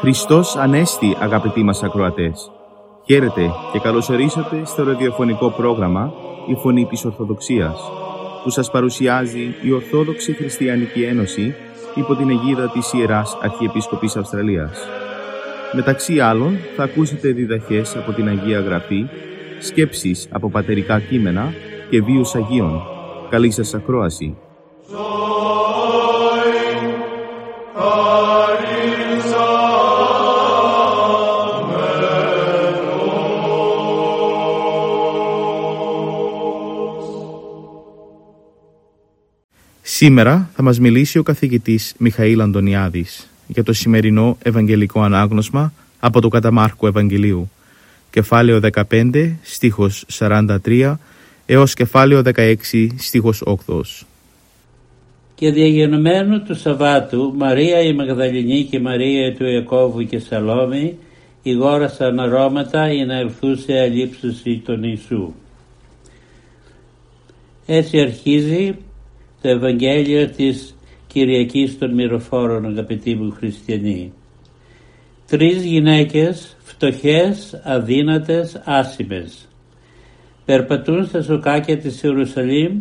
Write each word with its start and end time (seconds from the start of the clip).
Χριστός 0.00 0.56
Ανέστη 0.56 1.16
αγαπητοί 1.20 1.62
μας 1.62 1.82
ακροατές. 1.82 2.50
Χαίρετε 3.04 3.50
και 3.72 3.78
καλωσορίσατε 3.78 4.62
στο 4.64 4.84
ραδιοφωνικό 4.84 5.50
πρόγραμμα 5.50 6.12
«Η 6.46 6.54
Φωνή 6.54 6.86
της 6.86 7.04
Ορθοδοξίας» 7.04 7.80
που 8.42 8.50
σας 8.50 8.70
παρουσιάζει 8.70 9.54
η 9.62 9.72
Ορθόδοξη 9.72 10.32
Χριστιανική 10.32 11.02
Ένωση 11.02 11.54
υπό 11.94 12.14
την 12.14 12.30
αιγίδα 12.30 12.70
της 12.70 12.92
Ιεράς 12.92 13.38
Αρχιεπίσκοπης 13.42 14.16
Αυστραλίας. 14.16 14.99
Μεταξύ 15.72 16.20
άλλων 16.20 16.58
θα 16.76 16.82
ακούσετε 16.82 17.32
διδαχές 17.32 17.96
από 17.96 18.12
την 18.12 18.28
Αγία 18.28 18.60
Γραφή, 18.60 19.06
σκέψεις 19.60 20.28
από 20.30 20.50
πατερικά 20.50 21.00
κείμενα 21.00 21.52
και 21.90 22.02
βίους 22.02 22.34
Αγίων. 22.34 22.82
Καλή 23.30 23.50
σας 23.50 23.74
ακρόαση. 23.74 24.36
Σήμερα 39.82 40.50
θα 40.54 40.62
μας 40.62 40.78
μιλήσει 40.78 41.18
ο 41.18 41.22
καθηγητής 41.22 41.94
Μιχαήλ 41.98 42.40
Αντωνιάδης 42.40 43.29
για 43.52 43.64
το 43.64 43.72
σημερινό 43.72 44.36
Ευαγγελικό 44.42 45.00
Ανάγνωσμα 45.02 45.72
από 46.00 46.20
το 46.20 46.28
Καταμάρκο 46.28 46.86
Ευαγγελίου, 46.86 47.50
κεφάλαιο 48.10 48.60
15, 48.90 49.36
στίχος 49.42 50.04
43, 50.18 50.98
έως 51.46 51.74
κεφάλαιο 51.74 52.22
16, 52.34 52.88
στίχος 52.96 53.42
8. 53.44 53.56
Και 55.34 55.50
διαγενωμένου 55.50 56.42
του 56.42 56.54
Σαββάτου, 56.54 57.34
Μαρία 57.36 57.80
η 57.80 57.92
Μαγδαληνή 57.94 58.64
και 58.64 58.80
Μαρία 58.80 59.34
του 59.34 59.44
Ιακώβου 59.44 60.02
και 60.02 60.18
Σαλόμη, 60.18 60.96
ηγόρασαν 61.42 62.20
αρώματα 62.20 62.92
ή 62.92 63.04
να 63.04 63.18
ελθούσε 63.18 63.78
αλήψωση 63.78 64.62
τον 64.64 64.82
Ιησού. 64.82 65.32
Έτσι 67.66 68.00
αρχίζει 68.00 68.76
το 69.42 69.48
Ευαγγέλιο 69.48 70.28
της 70.28 70.74
Κυριακής 71.12 71.78
των 71.78 71.94
Μυροφόρων 71.94 72.66
αγαπητοί 72.66 73.14
μου 73.14 73.30
χριστιανοί. 73.30 74.12
Τρεις 75.26 75.64
γυναίκες 75.64 76.56
φτωχές, 76.62 77.60
αδύνατες, 77.64 78.62
άσημες. 78.64 79.48
Περπατούν 80.44 81.06
στα 81.06 81.22
σοκάκια 81.22 81.78
της 81.78 82.02
Ιερουσαλήμ, 82.02 82.80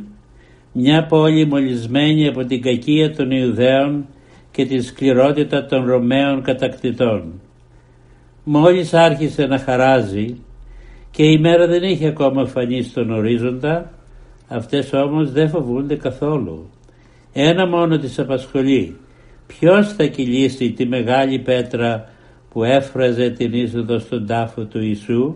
μια 0.72 1.06
πόλη 1.06 1.46
μολυσμένη 1.46 2.28
από 2.28 2.46
την 2.46 2.62
κακία 2.62 3.16
των 3.16 3.32
Ιουδαίων 3.32 4.06
και 4.52 4.66
τη 4.66 4.82
σκληρότητα 4.82 5.66
των 5.66 5.86
Ρωμαίων 5.86 6.42
κατακτητών. 6.42 7.42
Μόλις 8.44 8.94
άρχισε 8.94 9.46
να 9.46 9.60
χαράζει 9.60 10.36
και 11.12 11.24
η 11.24 11.40
μέρα 11.40 11.68
δεν 11.68 11.84
είχε 11.84 12.08
ακόμα 12.08 12.46
φανεί 12.46 12.82
στον 12.82 13.12
ορίζοντα, 13.12 13.92
Αυτές 14.52 14.94
όμως 14.94 15.32
δεν 15.32 15.50
φοβούνται 15.50 15.96
καθόλου. 15.96 16.70
Ένα 17.34 17.68
μόνο 17.68 17.98
τις 17.98 18.20
απασχολεί. 18.20 18.98
Ποιος 19.48 19.94
θα 19.94 20.06
κυλήσει 20.06 20.72
τη 20.72 20.86
μεγάλη 20.86 21.40
πέτρα 21.40 22.10
που 22.50 22.64
έφραζε 22.64 23.30
την 23.30 23.54
είσοδο 23.54 24.00
στον 24.00 24.26
τάφο 24.26 24.66
του 24.66 24.82
Ιησού; 24.82 25.36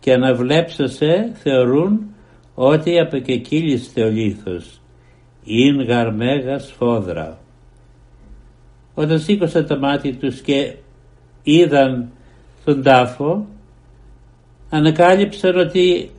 Και 0.00 0.12
αναβλέψασε 0.12 1.32
θεωρούν 1.34 2.00
ότι 2.54 2.98
απεκεκύλιστε 2.98 4.02
ο 4.02 4.10
λίθος. 4.10 4.80
Είναι 5.44 5.84
γαρμέγα 5.84 6.58
σφόδρα. 6.58 7.38
Όταν 8.94 9.18
σήκωσαν 9.18 9.66
τα 9.66 9.78
μάτια 9.78 10.14
τους 10.14 10.40
και 10.40 10.74
είδαν 11.42 12.08
τον 12.64 12.82
τάφο 12.82 13.46
ανακάλυψαν 14.70 15.58
ότι 15.58 16.10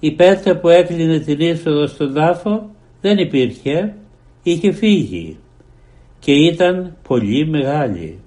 η 0.00 0.12
πέτρα 0.12 0.56
που 0.56 0.68
έκλεινε 0.68 1.18
την 1.18 1.40
είσοδο 1.40 1.86
στον 1.86 2.14
τάφο 2.14 2.70
δεν 3.04 3.18
υπήρχε, 3.18 3.94
είχε 4.42 4.72
φύγει 4.72 5.36
και 6.18 6.32
ήταν 6.32 6.96
πολύ 7.08 7.46
μεγάλη. 7.46 8.18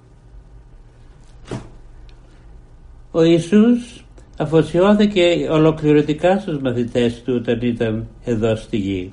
Ο 3.10 3.22
Ιησούς 3.22 4.04
αφοσιώθηκε 4.36 5.48
ολοκληρωτικά 5.50 6.38
στους 6.38 6.58
μαθητές 6.58 7.22
του 7.22 7.34
όταν 7.40 7.60
ήταν 7.62 8.08
εδώ 8.24 8.56
στη 8.56 8.76
γη. 8.76 9.12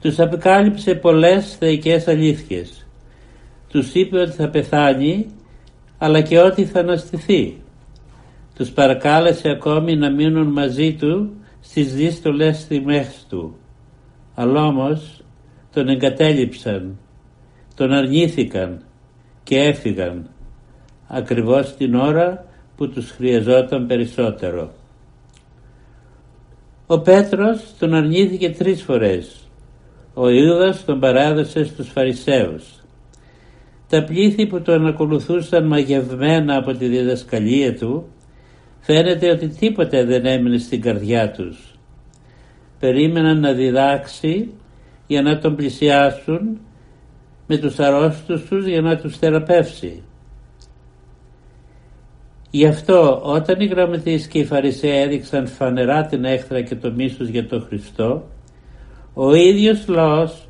Τους 0.00 0.18
απεκάλυψε 0.18 0.94
πολλές 0.94 1.56
θεϊκές 1.56 2.08
αλήθειες. 2.08 2.86
Τους 3.68 3.94
είπε 3.94 4.18
ότι 4.18 4.30
θα 4.30 4.48
πεθάνει 4.48 5.26
αλλά 5.98 6.20
και 6.20 6.38
ότι 6.38 6.64
θα 6.64 6.80
αναστηθεί. 6.80 7.56
Τους 8.54 8.70
παρακάλεσε 8.70 9.48
ακόμη 9.48 9.96
να 9.96 10.10
μείνουν 10.10 10.46
μαζί 10.46 10.94
του 10.94 11.30
στις 11.60 11.94
δύστολες 11.94 12.58
στιγμές 12.58 13.26
του. 13.28 13.59
Αλλά 14.34 14.66
όμως 14.66 15.22
τον 15.72 15.88
εγκατέλειψαν, 15.88 16.98
τον 17.74 17.92
αρνήθηκαν 17.92 18.82
και 19.42 19.58
έφυγαν 19.58 20.28
ακριβώς 21.06 21.76
την 21.76 21.94
ώρα 21.94 22.44
που 22.76 22.88
τους 22.88 23.10
χρειαζόταν 23.10 23.86
περισσότερο. 23.86 24.72
Ο 26.86 27.00
Πέτρος 27.00 27.74
τον 27.78 27.94
αρνήθηκε 27.94 28.50
τρεις 28.50 28.82
φορές. 28.82 29.48
Ο 30.14 30.28
Ιούδας 30.28 30.84
τον 30.84 31.00
παράδοσε 31.00 31.64
στους 31.64 31.88
Φαρισαίους. 31.88 32.64
Τα 33.88 34.04
πλήθη 34.04 34.46
που 34.46 34.62
τον 34.62 34.86
ακολουθούσαν 34.86 35.66
μαγευμένα 35.66 36.56
από 36.56 36.72
τη 36.72 36.86
διδασκαλία 36.86 37.76
του 37.76 38.08
Φαίνεται 38.80 39.30
ότι 39.30 39.48
τίποτε 39.48 40.04
δεν 40.04 40.26
έμεινε 40.26 40.58
στην 40.58 40.80
καρδιά 40.80 41.30
τους. 41.30 41.69
Περίμεναν 42.80 43.40
να 43.40 43.52
διδάξει 43.52 44.52
για 45.06 45.22
να 45.22 45.38
τον 45.38 45.56
πλησιάσουν 45.56 46.60
με 47.46 47.56
τους 47.56 47.78
αρρώστους 47.78 48.44
τους 48.44 48.66
για 48.66 48.80
να 48.80 48.96
τους 48.96 49.18
θεραπεύσει. 49.18 50.02
Γι' 52.50 52.66
αυτό 52.66 53.20
όταν 53.22 53.60
οι 53.60 53.66
γραμματείς 53.66 54.26
και 54.26 54.38
οι 54.38 54.44
Φαρισαίοι 54.44 55.00
έδειξαν 55.00 55.46
φανερά 55.46 56.06
την 56.06 56.24
έχθρα 56.24 56.60
και 56.60 56.74
το 56.74 56.92
μίσος 56.92 57.28
για 57.28 57.46
τον 57.46 57.64
Χριστό, 57.68 58.24
ο 59.14 59.34
ίδιος 59.34 59.88
λαός 59.88 60.48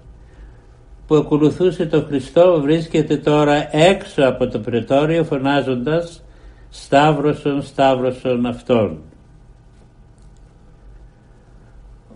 που 1.06 1.14
ακολουθούσε 1.14 1.86
τον 1.86 2.04
Χριστό 2.04 2.60
βρίσκεται 2.60 3.16
τώρα 3.16 3.76
έξω 3.76 4.22
από 4.22 4.48
το 4.48 4.58
πρετόριο 4.58 5.24
φωνάζοντας 5.24 6.24
Σταύρωσον, 6.68 7.62
Σταύρωσον 7.62 8.46
Αυτόν. 8.46 8.98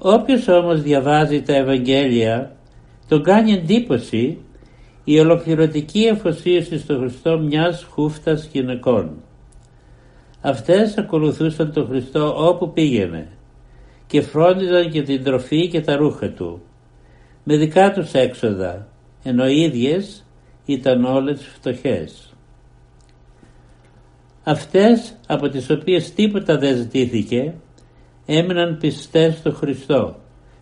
Όποιος 0.06 0.48
όμως 0.48 0.82
διαβάζει 0.82 1.42
τα 1.42 1.54
Ευαγγέλια 1.54 2.56
τον 3.09 3.22
κάνει 3.22 3.53
εντύπωση 3.53 4.38
η 5.04 5.19
ολοκληρωτική 5.19 6.09
αφοσίωση 6.09 6.78
στο 6.78 6.98
Χριστό 6.98 7.38
μιας 7.38 7.87
χούφτας 7.91 8.48
γυναικών. 8.53 9.22
Αυτές 10.41 10.98
ακολουθούσαν 10.98 11.72
τον 11.72 11.87
Χριστό 11.87 12.47
όπου 12.48 12.72
πήγαινε 12.72 13.28
και 14.06 14.20
φρόντιζαν 14.20 14.91
και 14.91 15.03
την 15.03 15.25
τροφή 15.25 15.69
και 15.69 15.81
τα 15.81 15.97
ρούχα 15.97 16.31
του 16.31 16.62
με 17.44 17.56
δικά 17.56 17.93
τους 17.93 18.12
έξοδα 18.12 18.88
ενώ 19.22 19.48
οι 19.48 19.60
ίδιες 19.60 20.26
ήταν 20.64 21.04
όλες 21.04 21.47
φτωχές. 21.47 22.34
Αυτές 24.44 25.17
από 25.26 25.49
τις 25.49 25.70
οποίες 25.70 26.12
τίποτα 26.14 26.58
δεν 26.58 26.76
ζητήθηκε 26.76 27.55
έμειναν 28.26 28.79
πιστές 28.79 29.35
στο 29.35 29.53
Χριστό 29.53 30.17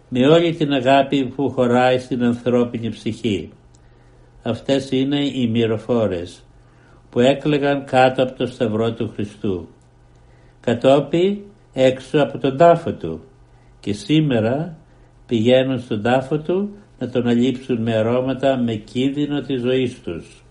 με 0.09 0.27
όλη 0.27 0.55
την 0.55 0.73
αγάπη 0.73 1.25
που 1.25 1.51
χωράει 1.51 1.99
στην 1.99 2.25
ανθρώπινη 2.25 2.89
ψυχή. 2.89 3.53
Αυτές 4.43 4.91
είναι 4.91 5.25
οι 5.25 5.49
μυροφόρες 5.49 6.43
που 7.11 7.21
έκλεγαν 7.21 7.85
κάτω 7.85 8.23
από 8.23 8.33
το 8.33 8.47
σταυρό 8.47 8.93
του 8.93 9.11
Χριστού 9.15 9.69
κατόπι 10.63 11.45
έξω 11.73 12.19
από 12.19 12.39
τον 12.39 12.57
τάφο 12.57 12.93
του 12.93 13.21
και 13.81 13.93
σήμερα 13.93 14.77
πηγαίνουν 15.27 15.81
στον 15.81 16.03
τάφο 16.03 16.39
του 16.39 16.77
να 16.99 17.11
τον 17.11 17.27
αλείψουν 17.27 17.83
με 17.83 17.95
αρώματα 17.95 18.57
με 18.57 18.75
κίνδυνο 18.75 19.41
της 19.41 19.61
ζωής 19.61 20.03
τους. 20.03 20.42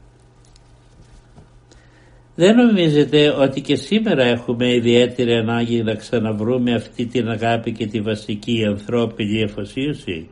Δεν 2.42 2.56
νομίζετε 2.56 3.30
ότι 3.30 3.62
και 3.62 3.76
σήμερα 3.76 4.24
έχουμε 4.24 4.74
ιδιαίτερη 4.74 5.34
ανάγκη 5.34 5.84
να 5.84 5.96
ξαναβρούμε 5.96 6.74
αυτή 6.74 7.06
την 7.06 7.30
αγάπη 7.30 7.72
και 7.72 7.86
τη 7.86 8.02
βασική 8.02 8.66
ανθρώπινη 8.66 9.42
εφοσίωση. 9.42 10.30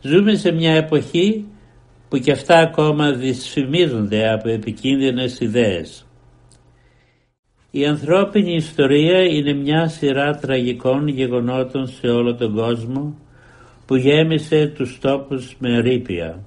Ζούμε 0.00 0.34
σε 0.34 0.52
μια 0.52 0.72
εποχή 0.72 1.46
που 2.08 2.18
και 2.18 2.32
αυτά 2.32 2.58
ακόμα 2.58 3.12
δυσφημίζονται 3.12 4.32
από 4.32 4.48
επικίνδυνες 4.48 5.40
ιδέες. 5.40 6.06
Η 7.70 7.86
ανθρώπινη 7.86 8.54
ιστορία 8.54 9.22
είναι 9.22 9.52
μια 9.52 9.88
σειρά 9.88 10.38
τραγικών 10.38 11.08
γεγονότων 11.08 11.86
σε 11.86 12.06
όλο 12.06 12.34
τον 12.34 12.54
κόσμο 12.54 13.18
που 13.86 13.96
γέμισε 13.96 14.72
τους 14.76 14.98
τόπους 15.00 15.56
με 15.58 15.80
ρήπια. 15.80 16.44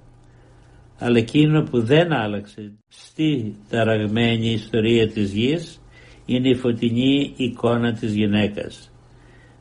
Αλλά 1.03 1.18
εκείνο 1.18 1.63
που 1.63 1.81
δεν 1.81 2.13
άλλαξε 2.13 2.74
στη 2.88 3.56
ταραγμένη 3.69 4.51
ιστορία 4.51 5.07
της 5.07 5.33
γης 5.33 5.81
είναι 6.25 6.50
η 6.50 6.56
φωτεινή 6.56 7.33
εικόνα 7.36 7.94
της 7.94 8.13
γυναίκας. 8.13 8.92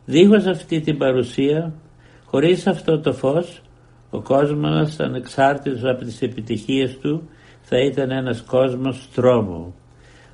Δίχως 0.05 0.47
αυτή 0.47 0.81
την 0.81 0.99
παρουσία, 0.99 1.75
χωρίς 2.25 2.67
αυτό 2.67 3.01
το 3.01 3.13
φως, 3.13 3.63
ο 4.11 4.21
κόσμος 4.21 5.01
ανεξάρτητος 5.01 5.85
από 5.85 6.05
τις 6.05 6.23
επιτυχίες 6.23 6.99
του 6.99 7.29
θα 7.61 7.79
ήταν 7.79 8.11
ένας 8.11 8.43
κόσμος 8.43 9.09
τρόμου, 9.15 9.75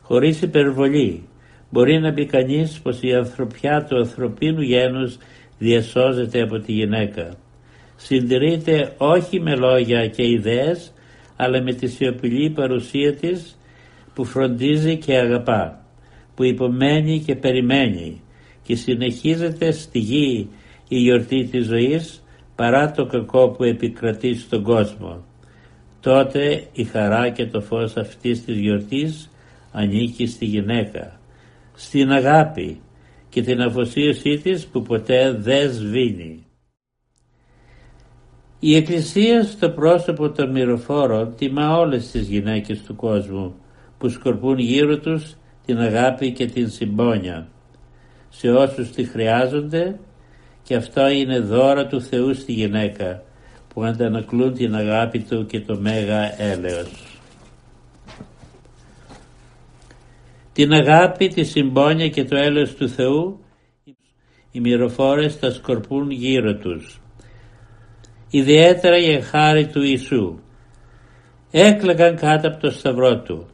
χωρίς 0.03 0.43
υπερβολή. 0.43 1.29
Μπορεί 1.71 2.01
να 2.01 2.13
πει 2.13 2.27
κανείς 2.27 2.81
πως 2.81 3.03
η 3.03 3.15
ανθρωπιά 3.15 3.85
του 3.85 3.97
ανθρωπίνου 3.97 4.63
γένους 4.63 5.17
διασώζεται 5.59 6.43
από 6.43 6.59
τη 6.59 6.73
γυναίκα. 6.73 7.35
Συντηρείται 7.97 8.95
όχι 8.97 9.41
με 9.41 9.55
λόγια 9.57 10.07
και 10.07 10.29
ιδέες, 10.29 10.91
αλλά 11.37 11.63
με 11.63 11.73
τη 11.73 11.87
σιωπηλή 11.87 12.51
παρουσία 12.51 13.15
της 13.15 13.59
που 14.15 14.25
φροντίζει 14.25 14.97
και 14.97 15.17
αγαπά, 15.17 15.85
που 16.35 16.45
υπομένει 16.45 17.23
και 17.27 17.35
περιμένει 17.35 18.21
και 18.63 18.77
συνεχίζεται 18.77 19.71
στη 19.71 19.99
γη 19.99 20.49
η 20.89 20.99
γιορτή 20.99 21.45
της 21.45 21.67
ζωής 21.67 22.23
παρά 22.55 22.91
το 22.91 23.07
κακό 23.07 23.49
που 23.49 23.65
επικρατεί 23.65 24.35
στον 24.35 24.63
κόσμο. 24.63 25.25
Τότε 26.01 26.67
η 26.73 26.85
χαρά 26.85 27.31
και 27.31 27.47
το 27.47 27.61
φως 27.61 27.97
αυτής 27.97 28.45
της 28.45 28.59
γιορτής 28.59 29.31
ανήκει 29.73 30.27
στη 30.27 30.45
γυναίκα, 30.45 31.21
στην 31.75 32.11
αγάπη 32.11 32.81
και 33.29 33.43
την 33.43 33.61
αφοσίωσή 33.61 34.39
της 34.39 34.67
που 34.67 34.83
ποτέ 34.83 35.33
δεν 35.33 35.73
σβήνει. 35.73 36.46
Η 38.69 38.77
Εκκλησία 38.77 39.43
στο 39.43 39.71
πρόσωπο 39.71 40.31
των 40.31 40.51
μυροφόρων 40.51 41.35
τιμά 41.37 41.77
όλες 41.77 42.11
τις 42.11 42.29
γυναίκες 42.29 42.83
του 42.83 42.97
κόσμου 42.97 43.55
που 43.99 44.09
σκορπούν 44.09 44.59
γύρω 44.59 44.99
τους 44.99 45.35
την 45.67 45.79
αγάπη 45.79 46.33
και 46.33 46.47
την 46.47 46.69
συμπόνια 46.71 47.49
σε 48.29 48.51
όσους 48.51 48.91
τη 48.91 49.05
χρειάζονται 49.05 49.99
και 50.63 50.75
αυτό 50.75 51.09
είναι 51.09 51.39
δώρα 51.39 51.87
του 51.87 52.03
Θεού 52.03 52.35
στη 52.35 52.53
γυναίκα 52.53 53.23
που 53.75 53.85
αντανακλούν 53.85 54.53
την 54.53 54.75
αγάπη 54.75 55.19
του 55.19 55.47
και 55.47 55.61
το 55.61 55.79
μέγα 55.81 56.43
έλεος. 56.43 57.21
Την 60.53 60.73
αγάπη, 60.73 61.29
τη 61.29 61.45
συμπόνια 61.45 62.09
και 62.09 62.25
το 62.25 62.37
έλεος 62.37 62.75
του 62.75 62.89
Θεού 62.89 63.41
οι 64.51 64.61
μυροφόρες 64.61 65.39
τα 65.39 65.51
σκορπούν 65.51 66.11
γύρω 66.11 66.55
τους. 66.55 67.01
Ιδιαίτερα 68.37 68.97
για 68.97 69.23
χάρη 69.23 69.67
του 69.67 69.83
Ιησού. 69.83 70.39
Έκλαγαν 71.51 72.17
κάτω 72.17 72.49
από 72.49 72.61
το 72.61 72.71
σταυρό 72.71 73.21
του. 73.21 73.47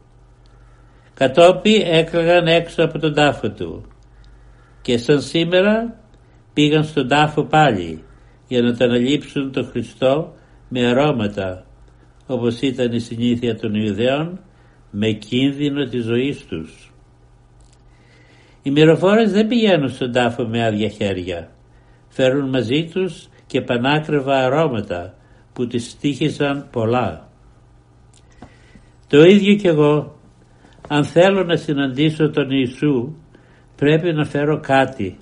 Κατόπι 1.15 1.75
έκλαγαν 1.75 2.47
έξω 2.47 2.85
από 2.85 2.99
τον 2.99 3.15
τάφο 3.15 3.51
του. 3.51 3.85
Και 4.83 4.99
σαν 4.99 5.21
σήμερα 5.21 6.01
πήγαν 6.53 6.85
στον 6.85 7.09
τάφο 7.09 7.45
πάλι 7.45 8.03
για 8.49 8.63
να 8.63 8.77
τον 8.77 8.91
αλείψουν 8.91 9.53
τον 9.53 9.65
Χριστό 9.65 10.35
με 10.69 10.87
αρώματα 10.87 11.67
όπως 12.27 12.61
ήταν 12.61 12.93
η 12.93 13.01
συνήθεια 13.01 13.57
των 13.57 13.75
Ιουδαίων 13.75 14.41
με 14.91 15.11
κίνδυνο 15.11 15.85
της 15.85 16.05
ζωής 16.05 16.45
τους. 16.47 16.93
Οι 18.63 18.71
μυροφόρες 18.71 19.33
δεν 19.33 19.47
πηγαίνουν 19.47 19.89
στον 19.89 20.13
τάφο 20.13 20.47
με 20.47 20.65
άδεια 20.65 20.89
χέρια. 20.89 21.51
Φέρουν 22.09 22.49
μαζί 22.49 22.89
τους 22.93 23.27
και 23.53 23.61
πανάκριβα 23.61 24.45
αρώματα 24.45 25.15
που 25.53 25.67
τις 25.67 25.91
στήχησαν 25.91 26.69
πολλά. 26.71 27.29
Το 29.07 29.23
ίδιο 29.23 29.55
κι 29.55 29.67
εγώ, 29.67 30.19
αν 30.89 31.05
θέλω 31.05 31.45
να 31.45 31.57
συναντήσω 31.57 32.31
τον 32.31 32.51
Ιησού, 32.51 33.15
πρέπει 33.77 34.13
να 34.13 34.25
φέρω 34.25 34.61
κάτι, 34.61 35.19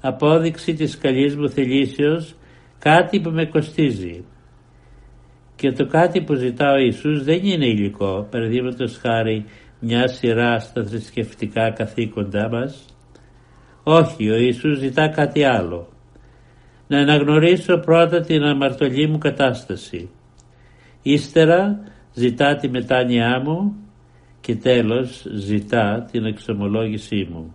απόδειξη 0.00 0.74
της 0.74 0.98
καλής 0.98 1.36
μου 1.36 1.48
θελήσεως, 1.50 2.34
κάτι 2.78 3.20
που 3.20 3.30
με 3.30 3.46
κοστίζει. 3.46 4.24
Και 5.56 5.72
το 5.72 5.86
κάτι 5.86 6.22
που 6.22 6.34
ζητά 6.34 6.72
ο 6.72 6.78
Ιησούς 6.78 7.24
δεν 7.24 7.44
είναι 7.44 7.66
υλικό, 7.66 8.26
παραδείγματος 8.30 8.98
χάρη 8.98 9.44
μια 9.80 10.08
σειρά 10.08 10.58
στα 10.58 10.84
θρησκευτικά 10.84 11.70
καθήκοντά 11.70 12.48
μας. 12.48 12.84
Όχι, 13.82 14.30
ο 14.30 14.36
Ιησούς 14.36 14.78
ζητά 14.78 15.08
κάτι 15.08 15.44
άλλο. 15.44 15.88
Να 16.90 16.98
αναγνωρίσω 16.98 17.78
πρώτα 17.78 18.20
την 18.20 18.42
αμαρτωλή 18.42 19.08
μου 19.08 19.18
κατάσταση. 19.18 20.10
Ύστερα 21.02 21.80
ζητά 22.14 22.56
τη 22.56 22.68
μετάνοιά 22.68 23.40
μου 23.44 23.76
και 24.40 24.56
τέλος 24.56 25.26
ζητά 25.34 26.08
την 26.10 26.24
εξομολόγησή 26.24 27.28
μου. 27.32 27.54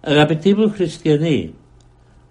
Αγαπητοί 0.00 0.54
μου 0.54 0.70
χριστιανοί, 0.70 1.54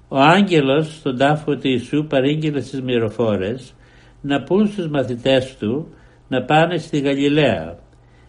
ο 0.08 0.18
άγγελος 0.18 0.96
στον 0.96 1.18
τάφο 1.18 1.56
του 1.56 1.68
Ιησού 1.68 2.06
παρήγγειλε 2.06 2.62
στις 2.62 2.82
μυροφόρες 2.82 3.74
να 4.22 4.44
πούν 4.44 4.68
στους 4.68 4.88
μαθητές 4.88 5.58
του 5.58 5.94
να 6.28 6.44
πάνε 6.44 6.78
στη 6.78 7.00
Γαλιλαία. 7.00 7.78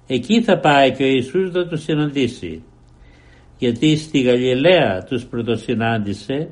Εκεί 0.06 0.42
θα 0.42 0.58
πάει 0.58 0.92
και 0.92 1.02
ο 1.02 1.06
Ιησούς 1.06 1.52
να 1.52 1.66
τους 1.66 1.82
συναντήσει. 1.82 2.62
Γιατί 3.58 3.96
στη 3.96 4.20
Γαλιλαία 4.20 5.04
τους 5.04 5.24
πρωτοσυνάντησε, 5.24 6.48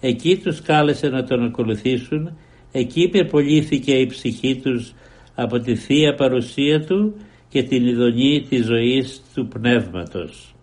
εκεί 0.00 0.36
τους 0.36 0.62
κάλεσε 0.62 1.08
να 1.08 1.24
τον 1.24 1.44
ακολουθήσουν, 1.44 2.36
εκεί 2.72 3.02
υπερπολήθηκε 3.02 3.92
η 3.92 4.06
ψυχή 4.06 4.60
τους 4.62 4.94
από 5.34 5.58
τη 5.58 5.74
Θεία 5.74 6.14
Παρουσία 6.14 6.84
Του 6.84 7.14
και 7.48 7.62
την 7.62 7.86
ειδονή 7.86 8.46
της 8.48 8.64
ζωής 8.64 9.22
του 9.34 9.48
Πνεύματος. 9.48 10.54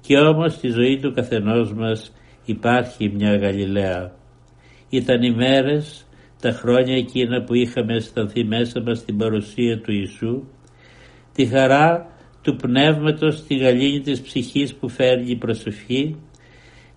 Και 0.00 0.18
όμως 0.18 0.52
στη 0.52 0.68
ζωή 0.68 0.98
του 0.98 1.12
καθενός 1.12 1.72
μας 1.72 2.12
υπάρχει 2.44 3.12
μια 3.14 3.36
Γαλιλαία. 3.36 4.12
Ήταν 4.88 5.22
οι 5.22 5.34
μέρες, 5.34 6.06
τα 6.40 6.50
χρόνια 6.50 6.96
εκείνα 6.96 7.42
που 7.42 7.54
είχαμε 7.54 7.94
αισθανθεί 7.94 8.44
μέσα 8.44 8.80
μας 8.80 8.98
στην 8.98 9.16
παρουσία 9.16 9.80
του 9.80 9.92
Ιησού, 9.92 10.42
τη 11.32 11.46
χαρά 11.46 12.11
του 12.42 12.56
πνεύματος 12.56 13.36
στη 13.38 13.56
γαλήνη 13.56 14.00
της 14.00 14.20
ψυχής 14.20 14.74
που 14.74 14.88
φέρνει 14.88 15.30
η 15.30 15.36
προσευχή, 15.36 16.16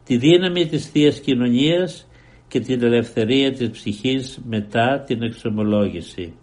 τη 0.03 0.17
δύναμη 0.17 0.65
της 0.65 0.89
θείας 0.89 1.19
Κοινωνίας 1.19 2.07
και 2.47 2.59
την 2.59 2.83
ελευθερία 2.83 3.51
της 3.51 3.69
ψυχής 3.69 4.39
μετά 4.45 5.03
την 5.07 5.21
εξομολόγηση. 5.21 6.33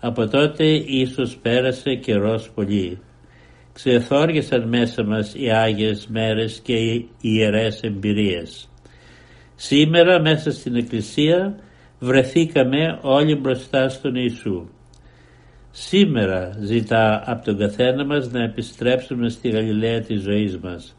Από 0.00 0.28
τότε 0.28 0.64
ίσως 0.74 1.36
πέρασε 1.36 1.94
καιρός 1.94 2.50
πολύ 2.54 2.98
ξεθόργησαν 3.72 4.68
μέσα 4.68 5.04
μας 5.04 5.34
οι 5.34 5.50
Άγιες 5.50 6.06
μέρες 6.06 6.60
και 6.60 6.72
οι 6.72 7.08
ιερές 7.20 7.80
εμπειρίες. 7.80 8.68
Σήμερα 9.54 10.20
μέσα 10.20 10.50
στην 10.50 10.76
Εκκλησία 10.76 11.58
βρεθήκαμε 11.98 12.98
όλοι 13.02 13.34
μπροστά 13.34 13.88
στον 13.88 14.14
Ιησού. 14.14 14.68
Σήμερα 15.78 16.56
ζητά 16.60 17.22
από 17.26 17.44
τον 17.44 17.58
καθένα 17.58 18.04
μας 18.04 18.30
να 18.30 18.42
επιστρέψουμε 18.42 19.28
στη 19.28 19.48
Γαλιλαία 19.48 20.00
της 20.00 20.22
ζωής 20.22 20.58
μας, 20.58 20.96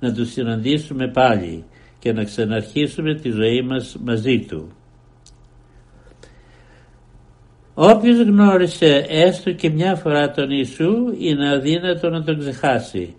να 0.00 0.14
του 0.14 0.26
συναντήσουμε 0.26 1.08
πάλι 1.08 1.64
και 1.98 2.12
να 2.12 2.24
ξαναρχίσουμε 2.24 3.14
τη 3.14 3.30
ζωή 3.30 3.62
μας 3.62 3.96
μαζί 4.04 4.38
Του. 4.48 4.72
Όποιος 7.74 8.18
γνώρισε 8.18 9.04
έστω 9.08 9.52
και 9.52 9.70
μια 9.70 9.94
φορά 9.94 10.30
τον 10.30 10.50
Ιησού 10.50 11.14
είναι 11.18 11.50
αδύνατο 11.50 12.08
να 12.10 12.24
τον 12.24 12.38
ξεχάσει. 12.38 13.14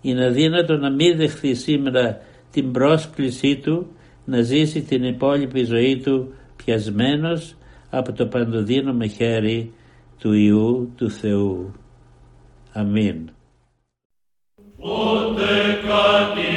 Είναι 0.00 0.24
αδύνατο 0.24 0.76
να 0.76 0.90
μην 0.90 1.16
δεχθεί 1.16 1.54
σήμερα 1.54 2.18
την 2.50 2.72
πρόσκλησή 2.72 3.56
του 3.56 3.86
να 4.24 4.40
ζήσει 4.40 4.82
την 4.82 5.04
υπόλοιπη 5.04 5.64
ζωή 5.64 6.00
του 6.04 6.34
πιασμένος 6.56 7.54
από 7.90 8.12
το 8.12 8.26
παντοδύναμο 8.26 9.06
χέρι 9.06 9.72
του 10.18 10.32
Ιού 10.32 10.92
του 10.96 11.10
Θεού. 11.10 11.72
Αμήν. 12.72 13.30
Κατά 15.86 16.55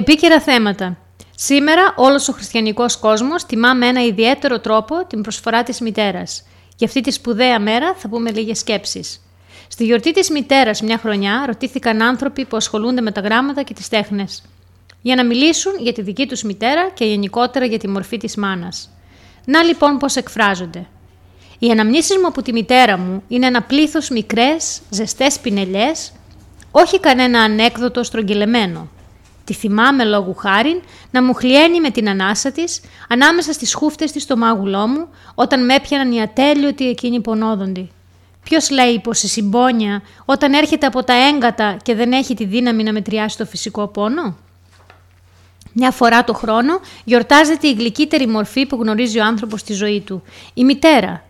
Επίκαιρα 0.00 0.40
θέματα. 0.40 0.96
Σήμερα 1.36 1.94
όλος 1.96 2.28
ο 2.28 2.32
χριστιανικός 2.32 2.96
κόσμος 2.96 3.44
τιμά 3.44 3.74
με 3.74 3.86
ένα 3.86 4.04
ιδιαίτερο 4.04 4.60
τρόπο 4.60 5.06
την 5.06 5.22
προσφορά 5.22 5.62
της 5.62 5.80
μητέρας. 5.80 6.42
Για 6.76 6.86
αυτή 6.86 7.00
τη 7.00 7.10
σπουδαία 7.10 7.60
μέρα 7.60 7.94
θα 7.94 8.08
πούμε 8.08 8.30
λίγες 8.30 8.58
σκέψεις. 8.58 9.20
Στη 9.68 9.84
γιορτή 9.84 10.12
της 10.12 10.30
μητέρας 10.30 10.82
μια 10.82 10.98
χρονιά 10.98 11.44
ρωτήθηκαν 11.46 12.02
άνθρωποι 12.02 12.44
που 12.44 12.56
ασχολούνται 12.56 13.00
με 13.00 13.12
τα 13.12 13.20
γράμματα 13.20 13.62
και 13.62 13.74
τις 13.74 13.88
τέχνες. 13.88 14.42
Για 15.02 15.14
να 15.14 15.24
μιλήσουν 15.24 15.72
για 15.78 15.92
τη 15.92 16.02
δική 16.02 16.26
τους 16.26 16.42
μητέρα 16.42 16.90
και 16.94 17.04
γενικότερα 17.04 17.64
για 17.64 17.78
τη 17.78 17.88
μορφή 17.88 18.16
της 18.16 18.36
μάνας. 18.36 18.90
Να 19.44 19.62
λοιπόν 19.62 19.96
πώς 19.98 20.16
εκφράζονται. 20.16 20.86
Οι 21.58 21.70
αναμνήσεις 21.70 22.16
μου 22.16 22.26
από 22.26 22.42
τη 22.42 22.52
μητέρα 22.52 22.98
μου 22.98 23.22
είναι 23.28 23.46
ένα 23.46 23.62
πλήθος 23.62 24.08
μικρές, 24.08 24.80
ζεστές 24.90 25.38
πινελιές, 25.38 26.12
όχι 26.70 27.00
κανένα 27.00 27.40
ανέκδοτο 27.40 28.02
στρογγυλεμένο, 28.02 28.88
Τη 29.50 29.56
θυμάμαι 29.56 30.04
λόγου 30.04 30.34
χάριν 30.34 30.82
να 31.10 31.22
μου 31.22 31.34
χλιένει 31.34 31.80
με 31.80 31.90
την 31.90 32.08
ανάσα 32.08 32.52
της 32.52 32.80
ανάμεσα 33.08 33.52
στις 33.52 33.74
χούφτες 33.74 34.12
της 34.12 34.22
στο 34.22 34.36
μάγουλό 34.36 34.86
μου 34.86 35.08
όταν 35.34 35.64
με 35.64 35.74
έπιαναν 35.74 36.12
οι 36.12 36.22
ατέλειωτοι 36.22 36.88
εκείνοι 36.88 37.20
πονόδοντοι. 37.20 37.90
Ποιος 38.42 38.70
λέει 38.70 39.00
πως 39.00 39.22
η 39.22 39.28
συμπόνια 39.28 40.02
όταν 40.24 40.52
έρχεται 40.52 40.86
από 40.86 41.04
τα 41.04 41.12
έγκατα 41.28 41.76
και 41.82 41.94
δεν 41.94 42.12
έχει 42.12 42.34
τη 42.34 42.44
δύναμη 42.44 42.82
να 42.82 42.92
μετριάσει 42.92 43.36
το 43.36 43.46
φυσικό 43.46 43.86
πόνο; 43.86 44.36
Μια 45.72 45.90
φορά 45.90 46.24
το 46.24 46.34
χρόνο 46.34 46.80
γιορτάζεται 47.04 47.68
η 47.68 47.72
γλυκύτερη 47.72 48.26
μορφή 48.26 48.66
που 48.66 48.76
γνωρίζει 48.76 49.18
ο 49.18 49.24
άνθρωπος 49.24 49.60
στη 49.60 49.72
ζωή 49.72 50.00
του, 50.00 50.22
η 50.54 50.64
μητέρα. 50.64 51.24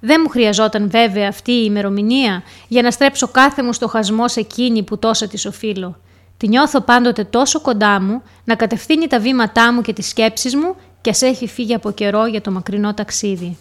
Δεν 0.00 0.20
μου 0.24 0.28
χρειαζόταν 0.28 0.90
βέβαια 0.90 1.28
αυτή 1.28 1.52
η 1.52 1.62
ημερομηνία 1.66 2.42
για 2.68 2.82
να 2.82 2.90
στρέψω 2.90 3.28
κάθε 3.28 3.62
μου 3.62 3.72
στοχασμό 3.72 4.28
σε 4.28 4.40
εκείνη 4.40 4.82
που 4.82 4.98
τόσα 4.98 5.26
της 5.26 5.46
οφείλω. 5.46 5.96
Τη 6.40 6.48
νιώθω 6.48 6.80
πάντοτε 6.80 7.24
τόσο 7.24 7.60
κοντά 7.60 8.00
μου 8.00 8.22
να 8.44 8.54
κατευθύνει 8.54 9.06
τα 9.06 9.20
βήματά 9.20 9.72
μου 9.72 9.82
και 9.82 9.92
τις 9.92 10.08
σκέψεις 10.08 10.56
μου 10.56 10.76
και 11.00 11.10
ας 11.10 11.22
έχει 11.22 11.46
φύγει 11.46 11.74
από 11.74 11.90
καιρό 11.90 12.26
για 12.26 12.40
το 12.40 12.50
μακρινό 12.50 12.94
ταξίδι. 12.94 13.58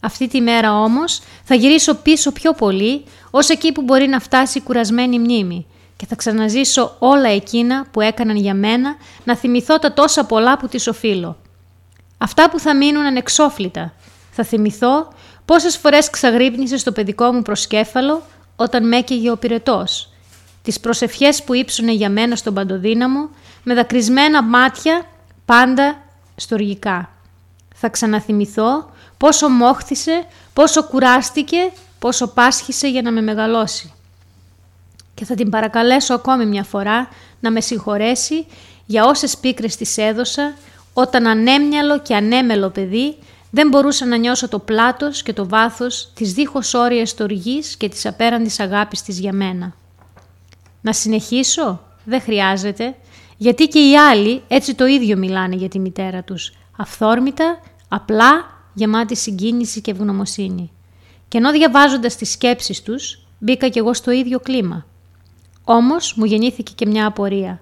Αυτή 0.00 0.28
τη 0.28 0.40
μέρα 0.40 0.74
όμως 0.78 1.20
θα 1.44 1.54
γυρίσω 1.54 1.94
πίσω 1.94 2.32
πιο 2.32 2.52
πολύ 2.52 3.04
ως 3.30 3.48
εκεί 3.48 3.72
που 3.72 3.82
μπορεί 3.82 4.06
να 4.06 4.20
φτάσει 4.20 4.58
η 4.58 4.60
κουρασμένη 4.60 5.18
μνήμη 5.18 5.66
και 5.96 6.06
θα 6.06 6.14
ξαναζήσω 6.14 6.96
όλα 6.98 7.28
εκείνα 7.28 7.86
που 7.90 8.00
έκαναν 8.00 8.36
για 8.36 8.54
μένα 8.54 8.96
να 9.24 9.36
θυμηθώ 9.36 9.78
τα 9.78 9.92
τόσα 9.92 10.24
πολλά 10.24 10.58
που 10.58 10.68
τις 10.68 10.86
οφείλω. 10.86 11.36
Αυτά 12.18 12.50
που 12.50 12.58
θα 12.58 12.76
μείνουν 12.76 13.04
ανεξόφλητα. 13.04 13.92
Θα 14.30 14.44
θυμηθώ 14.44 15.08
πόσες 15.44 15.76
φορές 15.76 16.10
ξαγρύπνησε 16.10 16.76
στο 16.76 16.92
παιδικό 16.92 17.32
μου 17.32 17.42
προσκέφαλο 17.42 18.22
όταν 18.56 18.88
με 18.88 18.96
έκαιγε 18.96 19.30
ο 19.30 19.36
πυρετός 19.36 20.11
τις 20.62 20.80
προσευχές 20.80 21.42
που 21.42 21.54
ύψουνε 21.54 21.92
για 21.92 22.10
μένα 22.10 22.36
στον 22.36 22.54
παντοδύναμο, 22.54 23.28
με 23.62 23.74
δακρυσμένα 23.74 24.42
μάτια, 24.42 25.06
πάντα 25.44 26.02
στοργικά. 26.36 27.10
Θα 27.74 27.88
ξαναθυμηθώ 27.88 28.90
πόσο 29.16 29.48
μόχθησε, 29.48 30.26
πόσο 30.52 30.84
κουράστηκε, 30.84 31.72
πόσο 31.98 32.28
πάσχησε 32.28 32.88
για 32.88 33.02
να 33.02 33.10
με 33.10 33.20
μεγαλώσει. 33.20 33.92
Και 35.14 35.24
θα 35.24 35.34
την 35.34 35.50
παρακαλέσω 35.50 36.14
ακόμη 36.14 36.46
μια 36.46 36.64
φορά 36.64 37.08
να 37.40 37.50
με 37.50 37.60
συγχωρέσει 37.60 38.46
για 38.86 39.04
όσες 39.04 39.36
πίκρες 39.36 39.76
της 39.76 39.96
έδωσα, 39.98 40.54
όταν 40.92 41.26
ανέμυαλο 41.26 42.00
και 42.00 42.14
ανέμελο 42.14 42.68
παιδί 42.68 43.16
δεν 43.50 43.68
μπορούσα 43.68 44.06
να 44.06 44.16
νιώσω 44.16 44.48
το 44.48 44.58
πλάτος 44.58 45.22
και 45.22 45.32
το 45.32 45.48
βάθος 45.48 46.10
της 46.14 46.32
δίχως 46.32 46.74
όριας 46.74 47.10
στοργής 47.10 47.76
και 47.76 47.88
της 47.88 48.06
απέραντης 48.06 48.60
αγάπης 48.60 49.02
της 49.02 49.18
για 49.18 49.32
μένα. 49.32 49.74
Να 50.82 50.92
συνεχίσω, 50.92 51.80
δεν 52.04 52.20
χρειάζεται, 52.20 52.94
γιατί 53.36 53.66
και 53.66 53.78
οι 53.78 53.96
άλλοι 53.96 54.42
έτσι 54.48 54.74
το 54.74 54.86
ίδιο 54.86 55.16
μιλάνε 55.16 55.56
για 55.56 55.68
τη 55.68 55.78
μητέρα 55.78 56.22
τους. 56.22 56.52
Αυθόρμητα, 56.76 57.60
απλά, 57.88 58.44
γεμάτη 58.74 59.16
συγκίνηση 59.16 59.80
και 59.80 59.90
ευγνωμοσύνη. 59.90 60.70
Και 61.28 61.38
ενώ 61.38 61.50
διαβάζοντας 61.50 62.16
τις 62.16 62.30
σκέψεις 62.30 62.82
τους, 62.82 63.26
μπήκα 63.38 63.68
κι 63.68 63.78
εγώ 63.78 63.94
στο 63.94 64.10
ίδιο 64.10 64.40
κλίμα. 64.40 64.86
Όμως 65.64 66.14
μου 66.16 66.24
γεννήθηκε 66.24 66.72
και 66.74 66.86
μια 66.86 67.06
απορία. 67.06 67.60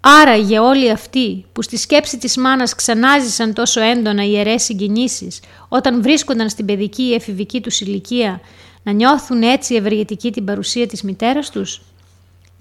Άρα 0.00 0.36
για 0.36 0.62
όλοι 0.62 0.90
αυτοί 0.90 1.44
που 1.52 1.62
στη 1.62 1.76
σκέψη 1.76 2.18
της 2.18 2.36
μάνας 2.36 2.74
ξανάζησαν 2.74 3.54
τόσο 3.54 3.80
έντονα 3.80 4.24
ιερές 4.24 4.62
συγκινήσεις 4.62 5.40
όταν 5.68 6.02
βρίσκονταν 6.02 6.48
στην 6.48 6.66
παιδική 6.66 7.02
ή 7.02 7.14
εφηβική 7.14 7.60
τους 7.60 7.80
ηλικία 7.80 8.40
να 8.82 8.92
νιώθουν 8.92 9.42
έτσι 9.42 9.74
ευεργετική 9.74 10.32
την 10.32 10.44
παρουσία 10.44 10.86
της 10.86 11.02
μητέρας 11.02 11.50
τους; 11.50 11.82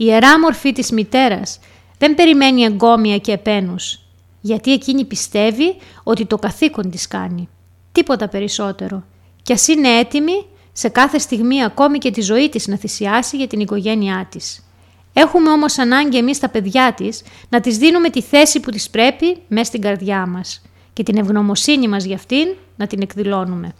Η 0.01 0.05
ιερά 0.05 0.39
μορφή 0.39 0.71
της 0.71 0.91
μητέρας 0.91 1.59
δεν 1.97 2.15
περιμένει 2.15 2.63
εγκόμια 2.63 3.17
και 3.17 3.31
επένους, 3.31 3.99
γιατί 4.41 4.73
εκείνη 4.73 5.05
πιστεύει 5.05 5.75
ότι 6.03 6.25
το 6.25 6.37
καθήκον 6.37 6.89
της 6.89 7.07
κάνει. 7.07 7.49
Τίποτα 7.91 8.27
περισσότερο. 8.27 9.03
Κι 9.41 9.53
ας 9.53 9.67
είναι 9.67 9.87
έτοιμη 9.87 10.45
σε 10.71 10.89
κάθε 10.89 11.17
στιγμή 11.17 11.63
ακόμη 11.63 11.97
και 11.97 12.11
τη 12.11 12.21
ζωή 12.21 12.49
της 12.49 12.67
να 12.67 12.75
θυσιάσει 12.75 13.37
για 13.37 13.47
την 13.47 13.59
οικογένειά 13.59 14.27
της. 14.31 14.65
Έχουμε 15.13 15.49
όμως 15.49 15.77
ανάγκη 15.77 16.17
εμείς 16.17 16.39
τα 16.39 16.49
παιδιά 16.49 16.93
της 16.93 17.23
να 17.49 17.59
της 17.59 17.77
δίνουμε 17.77 18.09
τη 18.09 18.21
θέση 18.21 18.59
που 18.59 18.71
της 18.71 18.89
πρέπει 18.89 19.37
μέσα 19.47 19.65
στην 19.65 19.81
καρδιά 19.81 20.25
μας 20.25 20.61
και 20.93 21.03
την 21.03 21.17
ευγνωμοσύνη 21.17 21.87
μας 21.87 22.03
για 22.03 22.15
αυτήν 22.15 22.47
να 22.75 22.87
την 22.87 23.01
εκδηλώνουμε 23.01 23.73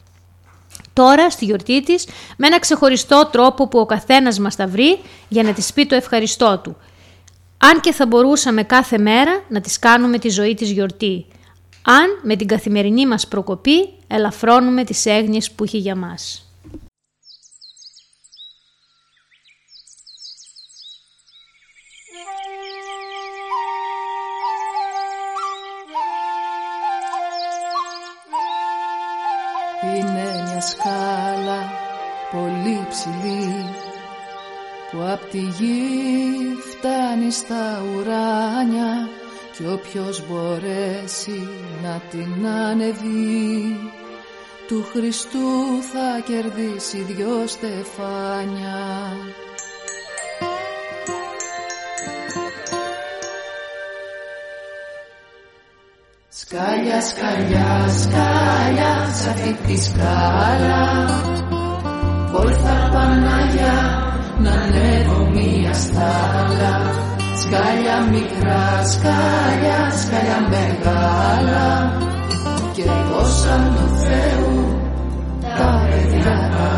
τώρα 0.99 1.29
στη 1.29 1.45
γιορτή 1.45 1.83
της 1.83 2.07
με 2.37 2.47
ένα 2.47 2.59
ξεχωριστό 2.59 3.29
τρόπο 3.31 3.67
που 3.67 3.79
ο 3.79 3.85
καθένας 3.85 4.39
μας 4.39 4.55
θα 4.55 4.67
βρει 4.67 4.99
για 5.27 5.43
να 5.43 5.53
της 5.53 5.73
πει 5.73 5.85
το 5.85 5.95
ευχαριστώ 5.95 6.59
του. 6.63 6.77
Αν 7.57 7.79
και 7.79 7.91
θα 7.91 8.05
μπορούσαμε 8.05 8.63
κάθε 8.63 8.97
μέρα 8.97 9.43
να 9.49 9.61
της 9.61 9.79
κάνουμε 9.79 10.19
τη 10.19 10.29
ζωή 10.29 10.53
της 10.53 10.71
γιορτή. 10.71 11.25
Αν 11.81 12.05
με 12.23 12.35
την 12.35 12.47
καθημερινή 12.47 13.07
μας 13.07 13.27
προκοπή 13.27 13.89
ελαφρώνουμε 14.07 14.83
τις 14.83 15.05
έγνοιες 15.05 15.51
που 15.51 15.63
έχει 15.63 15.77
για 15.77 15.95
μας. 15.95 16.48
Μια 30.59 30.67
σκάλα 30.67 31.71
πολύ 32.31 32.85
ψηλή 32.89 33.65
που 34.91 34.97
απ' 35.11 35.29
τη 35.29 35.37
γη 35.37 35.91
φτάνει 36.69 37.31
στα 37.31 37.83
ουράνια 37.95 39.09
κι 39.55 39.65
όποιος 39.65 40.27
μπορέσει 40.27 41.47
να 41.83 42.01
την 42.09 42.47
ανεβεί 42.47 43.77
του 44.67 44.85
Χριστού 44.91 45.81
θα 45.91 46.19
κερδίσει 46.25 46.97
δυο 46.97 47.47
στεφάνια. 47.47 49.11
Σκάλια, 56.51 57.01
σκάλια, 57.01 57.87
σκάλια, 57.87 58.91
σ' 59.13 59.27
αυτή 59.27 59.57
τη 59.65 59.77
σκάλα. 59.83 61.05
Βόλθα 62.31 62.89
Πανάγια, 62.93 63.77
να 64.39 64.51
ανέβω 64.51 65.29
μία 65.33 65.73
στάλα 65.73 66.75
Σκάλια 67.41 67.99
μικρά, 68.11 68.85
σκάλια, 68.85 69.91
σκάλια 70.01 70.39
μεγάλα. 70.49 71.93
Και 72.73 72.81
εγώ 72.81 73.25
σαν 73.25 73.75
του 73.75 73.95
Θεού 73.95 74.81
τα 75.57 75.87
παιδιά 75.89 76.49
τα 76.51 76.69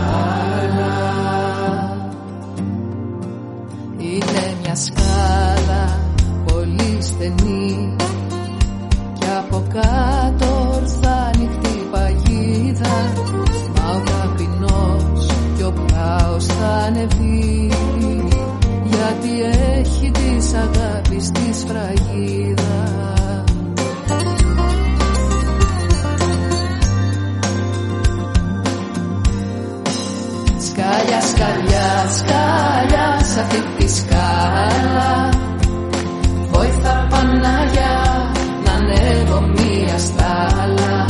άλλα. 0.62 0.94
Είναι 3.98 4.56
μια 4.62 4.76
σκάλα 4.76 6.00
πολύ 6.46 6.98
στενή 7.02 7.96
από 9.54 9.64
κάτω 9.74 10.72
ορθά 10.76 11.32
νυχτή 11.38 11.88
παγίδα. 11.92 13.14
Μα 13.76 13.90
ο 13.96 14.00
ταπεινός 14.00 15.26
κι 15.56 15.64
ο 15.64 15.74
πράος 15.86 16.46
θα 16.46 16.68
ανεβεί. 16.68 17.72
Γιατί 18.86 19.42
έχει 19.78 20.12
της 20.12 20.54
αγάπης 20.54 21.32
της 21.32 21.58
σφραγίδα 21.58 23.02
σκαλιά, 31.22 31.90
σκαλιά 32.18 33.08
σ' 33.24 33.38
αυτή 33.38 33.64
τη 33.78 33.88
σκάλα. 33.90 35.30
Βόηθα 36.52 36.91
ανέβω 39.92 39.98
μία 39.98 39.98
στάλα 39.98 41.06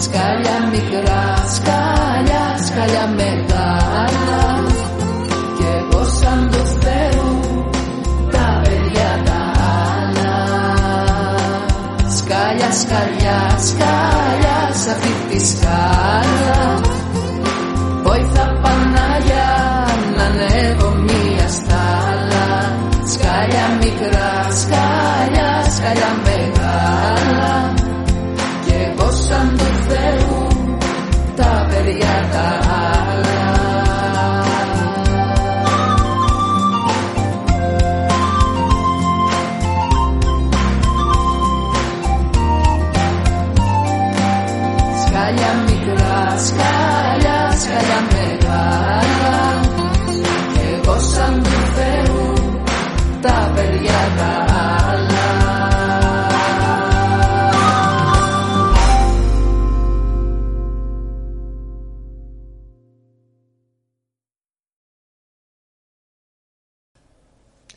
Σκάλια 0.00 0.68
μικρά, 0.70 1.24
σκάλια, 1.54 2.66
σκάλια 2.66 3.06
μεγάλα. 3.16 4.62
Κι 5.56 5.64
εγώ 5.78 6.04
σαν 6.04 6.50
του 6.50 6.66
Θεού 6.66 7.40
τα 8.30 8.60
παιδιά 8.62 9.22
τα 9.24 9.52
άλλα. 9.94 10.36
Σκάλια, 12.16 12.72
σκαλιά, 12.72 13.58
σκάλια 13.58 14.72
σ' 14.72 14.88
αυτή 14.88 15.14
τη 15.30 15.46
σκάλα 15.46 16.85
παιδιά 32.26 32.65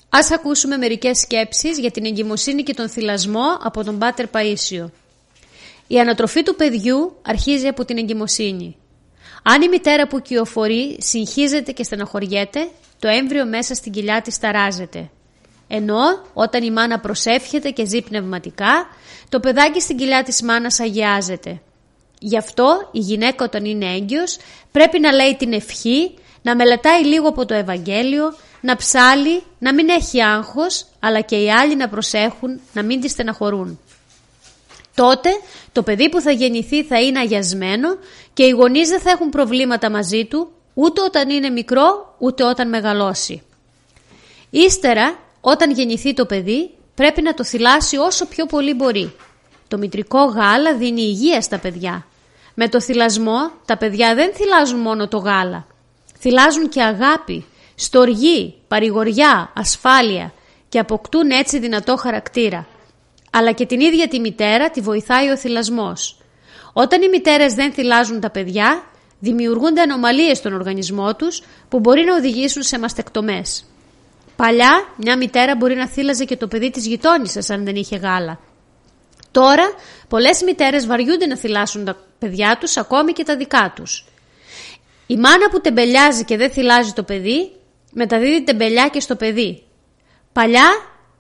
Ας 0.09 0.31
ακούσουμε 0.31 0.77
μερικές 0.77 1.19
σκέψεις 1.19 1.79
για 1.79 1.91
την 1.91 2.05
εγκυμοσύνη 2.05 2.63
και 2.63 2.73
τον 2.73 2.89
θυλασμό 2.89 3.57
από 3.63 3.83
τον 3.83 3.97
Πάτερ 3.97 4.25
Παΐσιο. 4.31 4.85
Η 5.87 5.99
ανατροφή 5.99 6.43
του 6.43 6.55
παιδιού 6.55 7.15
αρχίζει 7.21 7.67
από 7.67 7.85
την 7.85 7.97
εγκυμοσύνη. 7.97 8.77
Αν 9.43 9.61
η 9.61 9.67
μητέρα 9.69 10.07
που 10.07 10.19
κυοφορεί 10.21 10.97
συγχύζεται 10.99 11.71
και 11.71 11.83
στεναχωριέται, 11.83 12.69
το 12.99 13.07
έμβριο 13.07 13.45
μέσα 13.45 13.73
στην 13.73 13.91
κοιλιά 13.91 14.21
της 14.21 14.39
ταράζεται. 14.39 15.09
Ενώ 15.67 16.23
όταν 16.33 16.63
η 16.63 16.71
μάνα 16.71 16.99
προσεύχεται 16.99 17.69
και 17.69 17.85
ζει 17.85 18.01
πνευματικά, 18.01 18.87
το 19.29 19.39
παιδάκι 19.39 19.81
στην 19.81 19.97
κοιλιά 19.97 20.23
της 20.23 20.41
μάνας 20.41 20.79
αγιάζεται. 20.79 21.61
Γι' 22.19 22.37
αυτό 22.37 22.89
η 22.91 22.99
γυναίκα 22.99 23.45
όταν 23.45 23.65
είναι 23.65 23.93
έγκυος 23.93 24.37
πρέπει 24.71 24.99
να 24.99 25.11
λέει 25.11 25.35
την 25.35 25.53
ευχή, 25.53 26.13
να 26.41 26.55
μελετάει 26.55 27.05
λίγο 27.05 27.27
από 27.27 27.45
το 27.45 27.53
Ευαγγέλιο, 27.53 28.33
να 28.61 28.75
ψάλει, 28.75 29.43
να 29.59 29.73
μην 29.73 29.89
έχει 29.89 30.23
άγχος, 30.23 30.85
αλλά 30.99 31.21
και 31.21 31.35
οι 31.35 31.51
άλλοι 31.51 31.75
να 31.75 31.89
προσέχουν, 31.89 32.59
να 32.73 32.83
μην 32.83 33.01
τη 33.01 33.09
στεναχωρούν. 33.09 33.79
Τότε 34.95 35.29
το 35.71 35.83
παιδί 35.83 36.09
που 36.09 36.21
θα 36.21 36.31
γεννηθεί 36.31 36.83
θα 36.83 37.01
είναι 37.01 37.19
αγιασμένο 37.19 37.87
και 38.33 38.43
οι 38.43 38.49
γονείς 38.49 38.89
δεν 38.89 38.99
θα 38.99 39.09
έχουν 39.09 39.29
προβλήματα 39.29 39.89
μαζί 39.89 40.25
του 40.25 40.51
ούτε 40.73 41.01
όταν 41.01 41.29
είναι 41.29 41.49
μικρό 41.49 42.15
ούτε 42.19 42.43
όταν 42.43 42.69
μεγαλώσει. 42.69 43.41
Ύστερα 44.49 45.19
όταν 45.41 45.71
γεννηθεί 45.71 46.13
το 46.13 46.25
παιδί 46.25 46.69
πρέπει 46.95 47.21
να 47.21 47.33
το 47.33 47.43
θυλάσει 47.43 47.97
όσο 47.97 48.25
πιο 48.25 48.45
πολύ 48.45 48.73
μπορεί. 48.73 49.15
Το 49.67 49.77
μητρικό 49.77 50.23
γάλα 50.23 50.75
δίνει 50.75 51.01
υγεία 51.01 51.41
στα 51.41 51.57
παιδιά. 51.59 52.05
Με 52.53 52.69
το 52.69 52.81
θυλασμό 52.81 53.51
τα 53.65 53.77
παιδιά 53.77 54.15
δεν 54.15 54.33
θυλάζουν 54.33 54.79
μόνο 54.79 55.07
το 55.07 55.17
γάλα. 55.17 55.67
Θυλάζουν 56.19 56.69
και 56.69 56.81
αγάπη, 56.81 57.45
στοργή, 57.79 58.55
παρηγοριά, 58.67 59.51
ασφάλεια 59.55 60.33
και 60.69 60.79
αποκτούν 60.79 61.29
έτσι 61.29 61.59
δυνατό 61.59 61.95
χαρακτήρα 61.97 62.67
αλλά 63.31 63.51
και 63.51 63.65
την 63.65 63.79
ίδια 63.79 64.07
τη 64.07 64.19
μητέρα 64.19 64.69
τη 64.69 64.81
βοηθάει 64.81 65.29
ο 65.29 65.37
θυλασμός. 65.37 66.17
Όταν 66.73 67.01
οι 67.01 67.09
μητέρες 67.09 67.53
δεν 67.53 67.71
θυλάζουν 67.71 68.19
τα 68.19 68.29
παιδιά, 68.29 68.83
δημιουργούνται 69.19 69.81
ανομαλίες 69.81 70.37
στον 70.37 70.53
οργανισμό 70.53 71.15
τους 71.15 71.41
που 71.69 71.79
μπορεί 71.79 72.03
να 72.03 72.15
οδηγήσουν 72.15 72.63
σε 72.63 72.79
μαστεκτομές. 72.79 73.65
Παλιά, 74.35 74.87
μια 74.95 75.17
μητέρα 75.17 75.55
μπορεί 75.55 75.75
να 75.75 75.87
θύλαζε 75.87 76.25
και 76.25 76.37
το 76.37 76.47
παιδί 76.47 76.69
της 76.69 76.87
γειτόνισσας 76.87 77.49
αν 77.49 77.65
δεν 77.65 77.75
είχε 77.75 77.95
γάλα. 77.95 78.39
Τώρα, 79.31 79.73
πολλές 80.07 80.41
μητέρες 80.41 80.85
βαριούνται 80.85 81.25
να 81.25 81.37
θυλάσουν 81.37 81.85
τα 81.85 81.97
παιδιά 82.19 82.57
τους, 82.59 82.77
ακόμη 82.77 83.13
και 83.13 83.23
τα 83.23 83.35
δικά 83.35 83.73
τους. 83.75 84.05
Η 85.07 85.15
μάνα 85.15 85.49
που 85.49 85.61
τεμπελιάζει 85.61 86.25
και 86.25 86.37
δεν 86.37 86.51
θυλάζει 86.51 86.91
το 86.91 87.03
παιδί, 87.03 87.51
μεταδίδει 87.91 88.43
τεμπελιά 88.43 88.87
και 88.87 88.99
στο 88.99 89.15
παιδί. 89.15 89.63
Παλιά 90.33 90.69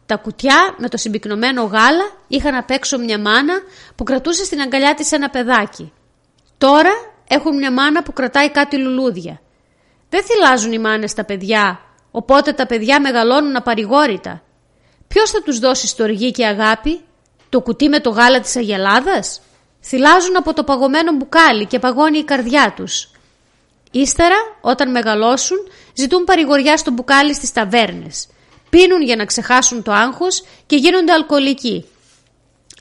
τα 0.05 0.15
κουτιά 0.15 0.75
με 0.77 0.89
το 0.89 0.97
συμπυκνωμένο 0.97 1.63
γάλα 1.63 2.11
είχαν 2.27 2.55
απ' 2.55 2.69
έξω 2.69 2.97
μια 2.97 3.19
μάνα 3.19 3.53
που 3.95 4.03
κρατούσε 4.03 4.43
στην 4.43 4.61
αγκαλιά 4.61 4.93
της 4.93 5.11
ένα 5.11 5.29
παιδάκι. 5.29 5.93
Τώρα 6.57 6.91
έχουν 7.27 7.57
μια 7.57 7.71
μάνα 7.71 8.03
που 8.03 8.13
κρατάει 8.13 8.51
κάτι 8.51 8.77
λουλούδια. 8.77 9.41
Δεν 10.09 10.23
θυλάζουν 10.23 10.71
οι 10.71 10.79
μάνες 10.79 11.13
τα 11.13 11.25
παιδιά, 11.25 11.79
οπότε 12.11 12.53
τα 12.53 12.65
παιδιά 12.65 13.01
μεγαλώνουν 13.01 13.55
απαρηγόρητα. 13.55 14.43
Ποιος 15.07 15.29
θα 15.29 15.41
τους 15.41 15.59
δώσει 15.59 15.87
στοργή 15.87 16.31
και 16.31 16.45
αγάπη, 16.45 17.01
το 17.49 17.61
κουτί 17.61 17.89
με 17.89 17.99
το 17.99 18.09
γάλα 18.09 18.39
της 18.39 18.55
αγελάδας; 18.55 19.41
Θυλάζουν 19.83 20.37
από 20.37 20.53
το 20.53 20.63
παγωμένο 20.63 21.11
μπουκάλι 21.11 21.65
και 21.65 21.79
παγώνει 21.79 22.17
η 22.17 22.23
καρδιά 22.23 22.73
τους. 22.75 23.11
Ύστερα, 23.91 24.35
όταν 24.61 24.91
μεγαλώσουν, 24.91 25.57
ζητούν 25.93 26.23
παρηγοριά 26.23 26.77
στο 26.77 26.91
μπουκάλι 26.91 27.33
στις 27.33 27.51
ταβέρνες 27.51 28.27
πίνουν 28.69 29.01
για 29.01 29.15
να 29.15 29.25
ξεχάσουν 29.25 29.83
το 29.83 29.91
άγχος 29.91 30.43
και 30.65 30.75
γίνονται 30.75 31.11
αλκοολικοί. 31.11 31.85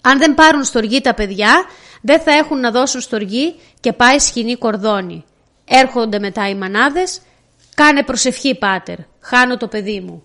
Αν 0.02 0.18
δεν 0.18 0.34
πάρουν 0.34 0.64
στοργή 0.64 1.00
τα 1.00 1.14
παιδιά, 1.14 1.64
δεν 2.02 2.20
θα 2.20 2.32
έχουν 2.32 2.60
να 2.60 2.70
δώσουν 2.70 3.00
στοργή 3.00 3.54
και 3.80 3.92
πάει 3.92 4.18
σκηνή 4.18 4.56
κορδόνι. 4.56 5.24
Έρχονται 5.64 6.18
μετά 6.18 6.48
οι 6.48 6.54
μανάδες, 6.54 7.20
κάνε 7.74 8.02
προσευχή 8.02 8.54
πάτερ, 8.54 8.96
χάνω 9.20 9.56
το 9.56 9.68
παιδί 9.68 10.00
μου. 10.00 10.24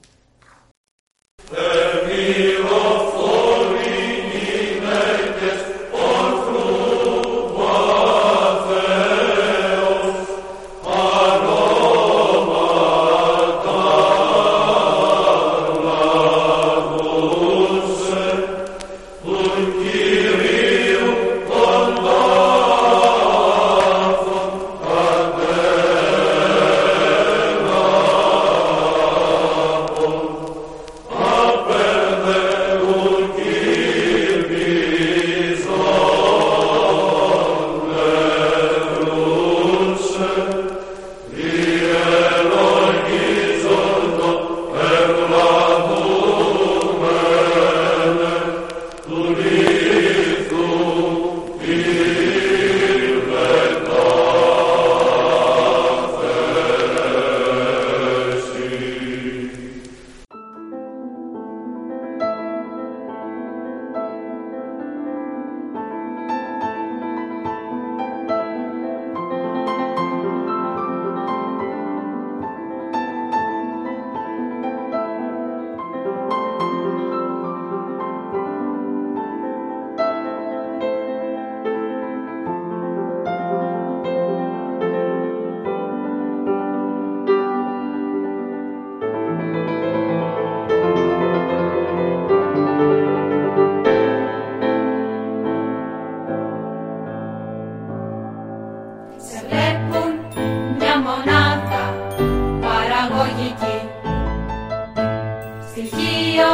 Στοιχείο 105.74 106.50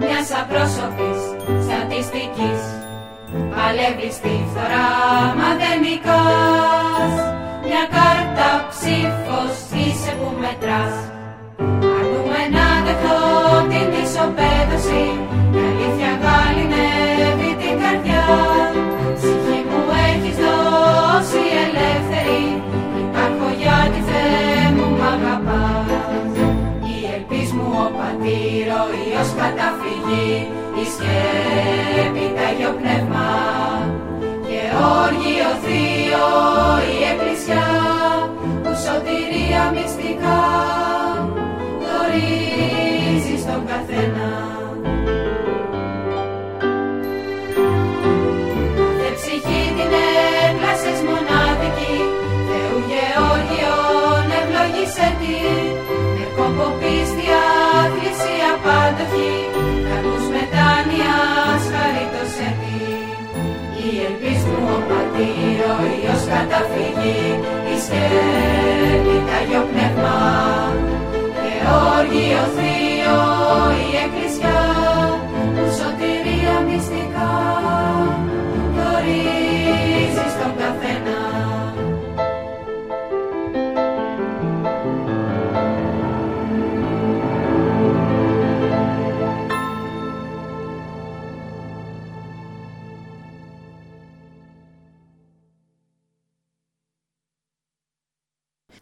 μιας 0.00 0.28
απρόσωπης 0.40 1.20
στατιστικής. 1.64 2.62
Παλεύει 3.54 4.10
στη 4.18 4.32
φθορά 4.48 4.90
μα 5.38 5.48
δεν 5.60 5.76
νικάς 5.84 7.14
μια 7.66 7.84
κάρτα 7.96 8.48
ψήφος 8.72 9.54
είσαι 9.80 10.12
που 10.18 10.28
μετράς. 10.42 10.94
Αρνούμε 11.96 12.42
να 12.56 12.66
δεχτώ 12.86 13.18
την 13.70 13.88
ισοπαίδωση 14.04 15.04
ο 28.30 28.32
πατήρ 28.32 28.68
ο 28.68 28.82
Υιός 29.00 29.30
καταφυγή 29.40 30.48
η 30.80 30.84
σκέπη 30.92 32.34
τα 32.34 32.46
Αγιο 32.48 32.72
Πνεύμα 32.80 33.30
και 34.46 34.60
όργιο 35.02 35.50
θείο 35.62 36.28
η 36.92 36.96
Εκκλησιά 37.10 37.68
που 38.62 38.70
σωτηρία 38.84 39.62
μυστικά 39.74 40.40
γνωρίζει 41.80 43.34
στον 43.42 43.66
καθένα. 43.66 44.69
Υιός 66.60 66.68
καταφυγή 66.68 67.40
η 67.72 67.80
σκέπη 67.84 69.16
τα 69.26 69.36
Αγιο 69.36 69.66
Πνεύμα 69.70 70.18
και 71.40 71.54
όργιο 71.96 72.42
θείο 72.56 73.20
η 73.82 73.96
Εκκλησιά 74.04 74.60
που 75.54 75.64
σωτηρία 75.78 76.56
μυστικά 76.66 77.32
γνωρίζει 78.72 80.26
στον 80.34 80.52
καθένα. 80.60 81.39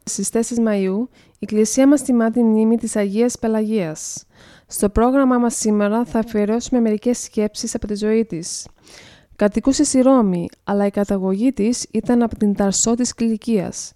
Στις 0.09 0.31
4 0.31 0.39
Μαΐου, 0.69 1.07
η 1.33 1.39
Εκκλησία 1.39 1.89
μας 1.89 2.03
τιμά 2.03 2.31
τη 2.31 2.43
μνήμη 2.43 2.77
της 2.77 2.97
Αγίας 2.97 3.39
Πελαγίας. 3.39 4.25
Στο 4.67 4.89
πρόγραμμά 4.89 5.39
μας 5.39 5.55
σήμερα 5.57 6.05
θα 6.05 6.19
αφιερώσουμε 6.19 6.81
μερικές 6.81 7.19
σκέψεις 7.19 7.75
από 7.75 7.87
τη 7.87 7.95
ζωή 7.95 8.25
της. 8.25 8.67
Κατοικούσε 9.37 9.85
στη 9.85 10.01
Ρώμη, 10.01 10.49
αλλά 10.65 10.87
η 10.87 10.91
καταγωγή 10.91 11.53
της 11.53 11.87
ήταν 11.91 12.23
από 12.23 12.37
την 12.37 12.55
Ταρσό 12.55 12.95
της 12.95 13.15
Κιλικίας. 13.15 13.93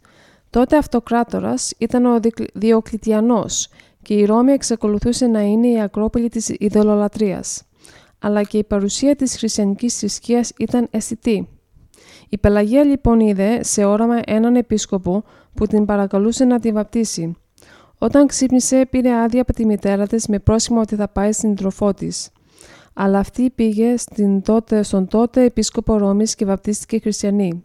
Τότε 0.51 0.77
αυτοκράτορας 0.77 1.73
ήταν 1.79 2.05
ο 2.07 2.21
Δικλ- 2.21 2.51
Διοκλητιανός 2.55 3.69
και 4.03 4.15
η 4.15 4.25
Ρώμη 4.25 4.53
εξακολουθούσε 4.53 5.27
να 5.27 5.41
είναι 5.41 5.69
η 5.69 5.81
ακρόπολη 5.81 6.29
της 6.29 6.49
ειδωλολατρίας. 6.59 7.63
Αλλά 8.19 8.43
και 8.43 8.59
η 8.59 8.65
παρουσία 8.65 9.17
της 9.17 9.37
χριστιανικής 9.37 9.99
θρησκείας 9.99 10.53
ήταν 10.59 10.89
αισθητή. 10.91 11.49
Η 12.35 12.39
Πελαγία 12.39 12.85
λοιπόν 12.85 13.21
είδε 13.21 13.63
σε 13.63 13.85
όραμα 13.85 14.21
έναν 14.27 14.57
επίσκοπο 14.57 15.25
που 15.55 15.67
την 15.67 15.85
παρακαλούσε 15.85 16.45
να 16.45 16.61
τη 16.61 16.73
βαπτίσει. 16.73 17.37
Όταν 17.99 18.27
ξύπνησε 18.27 18.87
πήρε 18.91 19.15
άδεια 19.15 19.41
από 19.41 19.53
τη 19.53 19.67
μητέρα 19.67 20.07
της 20.07 20.27
με 20.27 20.39
πρόσημο 20.39 20.81
ότι 20.81 20.95
θα 20.95 21.09
πάει 21.09 21.33
στην 21.33 21.55
τροφό 21.55 21.95
της. 21.95 22.31
Αλλά 22.95 23.19
αυτή 23.19 23.51
πήγε 23.51 23.97
στην 23.97 24.43
τότε, 24.43 24.83
στον 24.83 25.07
τότε 25.09 25.45
επίσκοπο 25.45 25.97
Ρώμης 25.97 26.35
και 26.35 26.45
βαπτίστηκε 26.45 26.99
χριστιανή. 26.99 27.65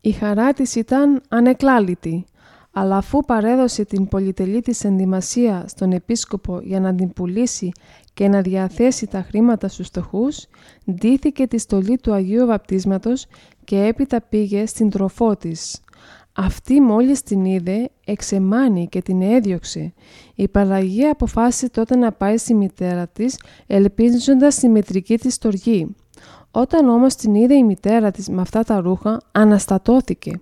Η 0.00 0.12
χαρά 0.12 0.52
της 0.52 0.74
ήταν 0.74 1.22
ανεκλάλητη, 1.28 2.24
αλλά 2.72 2.96
αφού 2.96 3.20
παρέδωσε 3.20 3.84
την 3.84 4.08
πολυτελή 4.08 4.60
της 4.60 4.84
ενδυμασία 4.84 5.64
στον 5.68 5.92
επίσκοπο 5.92 6.60
για 6.62 6.80
να 6.80 6.94
την 6.94 7.12
πουλήσει 7.12 7.72
και 8.14 8.28
να 8.28 8.40
διαθέσει 8.40 9.06
τα 9.06 9.22
χρήματα 9.22 9.68
στους 9.68 9.86
φτωχούς, 9.86 10.46
ντύθηκε 10.92 11.46
τη 11.46 11.58
στολή 11.58 11.98
του 11.98 12.12
Αγίου 12.12 12.46
Βαπτίσματος 12.46 13.26
και 13.64 13.84
έπειτα 13.84 14.20
πήγε 14.20 14.66
στην 14.66 14.90
τροφό 14.90 15.36
της. 15.36 15.80
Αυτή 16.32 16.80
μόλις 16.80 17.22
την 17.22 17.44
είδε, 17.44 17.90
εξεμάνει 18.04 18.88
και 18.88 19.02
την 19.02 19.22
έδιωξε. 19.22 19.92
Η 20.34 20.48
Παλαγία 20.48 21.10
αποφάσισε 21.10 21.70
τότε 21.70 21.96
να 21.96 22.12
πάει 22.12 22.36
στη 22.36 22.54
μητέρα 22.54 23.08
της, 23.08 23.40
ελπίζοντας 23.66 24.54
τη 24.54 24.68
μητρική 24.68 25.18
της 25.18 25.34
στοργή. 25.34 25.94
Όταν 26.60 26.88
όμως 26.88 27.14
την 27.14 27.34
είδε 27.34 27.54
η 27.54 27.64
μητέρα 27.64 28.10
της 28.10 28.28
με 28.28 28.40
αυτά 28.40 28.62
τα 28.62 28.80
ρούχα, 28.80 29.20
αναστατώθηκε. 29.32 30.40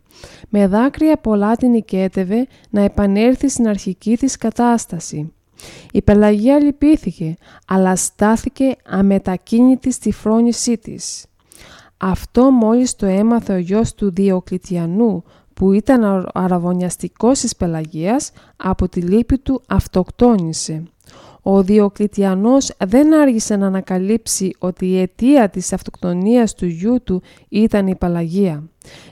Με 0.48 0.66
δάκρυα 0.66 1.16
πολλά 1.16 1.56
την 1.56 1.74
οικέτευε 1.74 2.46
να 2.70 2.80
επανέλθει 2.80 3.48
στην 3.48 3.68
αρχική 3.68 4.16
της 4.16 4.36
κατάσταση. 4.36 5.32
Η 5.92 6.02
Πελαγία 6.02 6.58
λυπήθηκε, 6.58 7.36
αλλά 7.66 7.96
στάθηκε 7.96 8.76
αμετακίνητη 8.86 9.92
στη 9.92 10.12
φρόνησή 10.12 10.78
της. 10.78 11.26
Αυτό 11.96 12.50
μόλις 12.50 12.96
το 12.96 13.06
έμαθε 13.06 13.52
ο 13.52 13.58
γιος 13.58 13.94
του 13.94 14.12
Διοκλητιανού, 14.12 15.24
που 15.54 15.72
ήταν 15.72 16.04
ο 16.04 16.30
αραβωνιαστικός 16.34 17.40
της 17.40 17.56
Πελαγίας, 17.56 18.30
από 18.56 18.88
τη 18.88 19.00
λύπη 19.00 19.38
του 19.38 19.62
αυτοκτόνησε. 19.66 20.82
Ο 21.48 21.62
Διοκλητιανός 21.62 22.72
δεν 22.86 23.14
άργησε 23.14 23.56
να 23.56 23.66
ανακαλύψει 23.66 24.50
ότι 24.58 24.86
η 24.86 25.00
αιτία 25.00 25.48
της 25.48 25.72
αυτοκτονίας 25.72 26.54
του 26.54 26.66
γιού 26.66 27.02
του 27.04 27.22
ήταν 27.48 27.86
η 27.86 27.94
Παλαγία. 27.94 28.62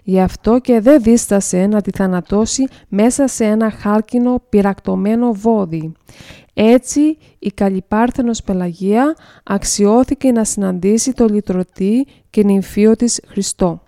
Γι' 0.03 0.20
αυτό 0.20 0.59
και 0.59 0.81
δεν 0.81 1.03
δίστασε 1.03 1.66
να 1.66 1.81
τη 1.81 1.90
θανατώσει 1.90 2.68
μέσα 2.88 3.27
σε 3.27 3.44
ένα 3.44 3.70
χάλκινο 3.70 4.42
πυρακτωμένο 4.49 5.33
βόδι. 5.33 5.92
Έτσι 6.55 7.16
η 7.38 7.51
Καλυπάρθενος 7.55 8.42
Πελαγία 8.42 9.16
αξιώθηκε 9.44 10.33
να 10.33 10.44
συναντήσει 10.44 11.12
το 11.12 11.27
λυτρωτή 11.27 12.07
και 12.31 12.44
νυμφίο 12.44 12.97
της 12.97 13.20
Χριστό. 13.27 13.84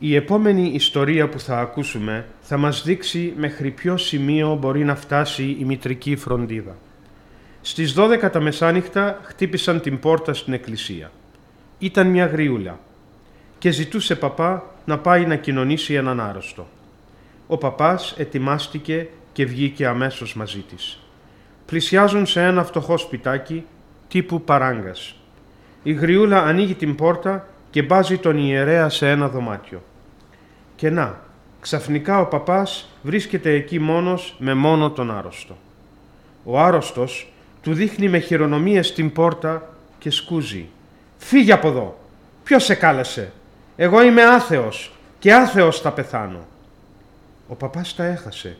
Η 0.00 0.14
επόμενη 0.14 0.70
ιστορία 0.74 1.28
που 1.28 1.40
θα 1.40 1.58
ακούσουμε 1.58 2.26
θα 2.40 2.56
μας 2.56 2.82
δείξει 2.82 3.32
μέχρι 3.36 3.70
ποιο 3.70 3.96
σημείο 3.96 4.56
μπορεί 4.60 4.84
να 4.84 4.94
φτάσει 4.94 5.56
η 5.60 5.64
μητρική 5.64 6.16
φροντίδα. 6.16 6.76
Στις 7.60 7.94
12 7.98 8.30
τα 8.32 8.40
μεσάνυχτα 8.40 9.20
χτύπησαν 9.22 9.80
την 9.80 9.98
πόρτα 9.98 10.34
στην 10.34 10.52
εκκλησία. 10.52 11.10
Ήταν 11.78 12.06
μια 12.06 12.26
γριούλα 12.26 12.78
και 13.58 13.70
ζητούσε 13.70 14.16
παπά 14.16 14.74
να 14.84 14.98
πάει 14.98 15.26
να 15.26 15.36
κοινωνήσει 15.36 15.94
έναν 15.94 16.20
άρρωστο. 16.20 16.66
Ο 17.46 17.56
παπάς 17.56 18.14
ετοιμάστηκε 18.18 19.08
και 19.32 19.44
βγήκε 19.44 19.86
αμέσως 19.86 20.34
μαζί 20.34 20.60
της. 20.60 20.98
Πλησιάζουν 21.66 22.26
σε 22.26 22.42
ένα 22.42 22.64
φτωχό 22.64 22.96
σπιτάκι 22.96 23.64
τύπου 24.08 24.42
παράγκας. 24.42 25.14
Η 25.82 25.92
γριούλα 25.92 26.42
ανοίγει 26.42 26.74
την 26.74 26.94
πόρτα 26.94 27.48
και 27.70 27.82
μπάζει 27.82 28.18
τον 28.18 28.38
ιερέα 28.38 28.88
σε 28.88 29.10
ένα 29.10 29.28
δωμάτιο. 29.28 29.82
Και 30.78 30.90
να, 30.90 31.20
ξαφνικά 31.60 32.20
ο 32.20 32.26
παπάς 32.26 32.88
βρίσκεται 33.02 33.50
εκεί 33.50 33.78
μόνος 33.78 34.34
με 34.38 34.54
μόνο 34.54 34.90
τον 34.90 35.10
άρρωστο. 35.10 35.56
Ο 36.44 36.60
άρρωστος 36.60 37.32
του 37.62 37.74
δείχνει 37.74 38.08
με 38.08 38.18
χειρονομίες 38.18 38.92
την 38.92 39.12
πόρτα 39.12 39.68
και 39.98 40.10
σκούζει. 40.10 40.68
«Φύγε 41.16 41.52
από 41.52 41.68
εδώ! 41.68 41.98
Ποιος 42.44 42.64
σε 42.64 42.74
κάλεσε! 42.74 43.32
Εγώ 43.76 44.02
είμαι 44.02 44.24
άθεος 44.24 44.92
και 45.18 45.34
άθεος 45.34 45.80
θα 45.80 45.92
πεθάνω!» 45.92 46.46
Ο 47.48 47.54
παπάς 47.54 47.94
τα 47.94 48.04
έχασε. 48.04 48.56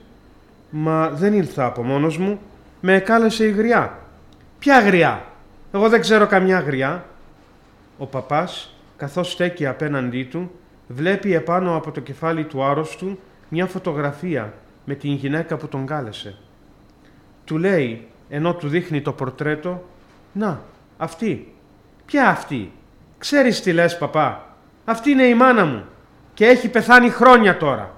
«Μα 0.71 1.11
δεν 1.11 1.33
ήλθα 1.33 1.65
από 1.65 1.83
μόνος 1.83 2.19
μου, 2.19 2.41
με 2.81 2.99
κάλεσε 2.99 3.45
η 3.45 3.51
γριά». 3.51 3.99
«Ποια 4.59 4.81
γριά! 4.81 5.25
Εγώ 5.73 5.89
δεν 5.89 6.01
ξέρω 6.01 6.27
καμιά 6.27 6.61
γριά». 6.61 7.07
Ο 7.99 8.07
παπάς, 8.07 8.75
καθώς 8.97 9.33
στέκει 9.33 9.67
απέναντί 9.67 10.25
του, 10.25 10.51
βλέπει 10.89 11.35
επάνω 11.35 11.77
από 11.77 11.91
το 11.91 12.01
κεφάλι 12.01 12.45
του 12.45 12.65
άρρωστου 12.65 13.19
μια 13.49 13.67
φωτογραφία 13.67 14.55
με 14.85 14.95
την 14.95 15.13
γυναίκα 15.13 15.57
που 15.57 15.69
τον 15.69 15.87
κάλεσε. 15.87 16.37
Του 17.45 17.59
λέει, 17.59 18.07
ενώ 18.29 18.55
του 18.55 18.69
δείχνει 18.69 19.03
το 19.03 19.13
πορτρέτο, 19.13 19.85
«Να, 20.33 20.61
αυτή. 20.97 21.55
Ποια 22.07 22.29
αυτή. 22.29 22.73
Ξέρεις 23.19 23.63
τι 23.63 23.73
λες, 23.73 23.99
παπά. 23.99 24.57
Αυτή 24.85 25.11
είναι 25.11 25.23
η 25.23 25.35
μάνα 25.35 25.65
μου 25.65 25.85
και 26.35 26.47
έχει 26.47 26.69
πεθάνει 26.69 27.11
χρόνια 27.11 27.57
τώρα». 27.57 27.97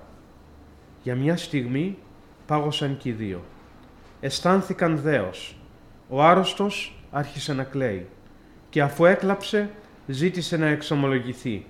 Για 1.02 1.14
μια 1.14 1.36
στιγμή 1.36 1.98
πάγωσαν 2.46 2.96
και 2.96 3.08
οι 3.08 3.12
δύο. 3.12 3.42
Αισθάνθηκαν 4.20 4.98
δέος. 4.98 5.56
Ο 6.08 6.22
άρρωστος 6.22 7.02
άρχισε 7.10 7.52
να 7.52 7.64
κλαίει 7.64 8.06
και 8.70 8.82
αφού 8.82 9.04
έκλαψε 9.04 9.70
ζήτησε 10.06 10.56
να 10.56 10.66
εξομολογηθεί 10.66 11.66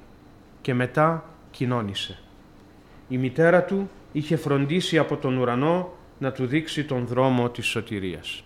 και 0.61 0.75
μετά 0.75 1.25
κοινώνησε. 1.51 2.19
Η 3.09 3.19
μητέρα 3.19 3.63
του 3.65 3.91
είχε 4.13 4.37
φροντίσει 4.37 4.99
από 4.99 5.17
τον 5.17 5.37
ουρανό 5.37 5.93
να 6.19 6.33
του 6.33 6.47
δείξει 6.47 6.85
τον 6.85 7.07
δρόμο 7.07 7.49
της 7.49 7.67
σωτηρίας. 7.67 8.45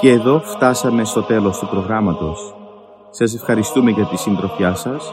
Και 0.00 0.10
εδώ 0.10 0.40
φτάσαμε 0.40 1.04
στο 1.04 1.22
τέλος 1.22 1.58
του 1.58 1.68
προγράμματος. 1.68 2.54
Σας 3.10 3.34
ευχαριστούμε 3.34 3.90
για 3.90 4.06
τη 4.06 4.16
συντροφιά 4.16 4.74
σας. 4.74 5.12